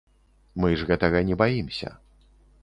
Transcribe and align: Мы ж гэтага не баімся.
Мы 0.63 0.71
ж 0.79 0.87
гэтага 0.91 1.21
не 1.29 1.35
баімся. 1.43 1.93